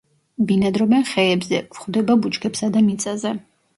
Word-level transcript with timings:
ბინადრობენ 0.51 1.03
ხეებზე, 1.11 1.59
გვხვდება 1.75 2.17
ბუჩქებსა 2.25 2.71
და 2.77 2.83
მიწაზე. 2.89 3.35